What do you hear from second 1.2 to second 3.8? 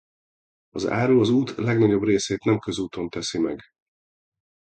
út legnagyobb részét nem közúton teszi meg.